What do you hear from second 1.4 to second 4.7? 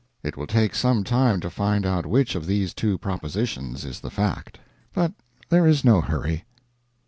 to find out which of these two propositions is the fact.